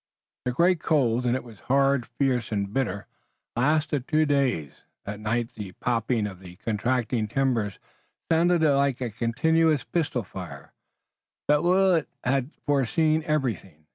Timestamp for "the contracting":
6.39-7.27